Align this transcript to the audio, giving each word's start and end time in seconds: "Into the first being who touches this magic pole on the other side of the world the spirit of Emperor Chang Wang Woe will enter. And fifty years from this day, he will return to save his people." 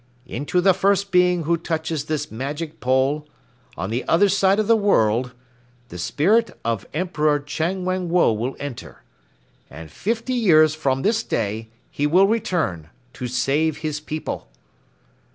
"Into 0.25 0.61
the 0.61 0.73
first 0.73 1.11
being 1.11 1.43
who 1.43 1.57
touches 1.57 2.05
this 2.05 2.31
magic 2.31 2.79
pole 2.79 3.27
on 3.77 3.91
the 3.91 4.03
other 4.07 4.29
side 4.29 4.57
of 4.57 4.65
the 4.65 4.75
world 4.75 5.33
the 5.89 5.99
spirit 5.99 6.57
of 6.65 6.87
Emperor 6.91 7.39
Chang 7.39 7.85
Wang 7.85 8.09
Woe 8.09 8.33
will 8.33 8.55
enter. 8.59 9.03
And 9.69 9.91
fifty 9.91 10.33
years 10.33 10.73
from 10.73 11.03
this 11.03 11.21
day, 11.21 11.69
he 11.91 12.07
will 12.07 12.25
return 12.25 12.89
to 13.13 13.27
save 13.27 13.77
his 13.85 13.99
people." 13.99 14.49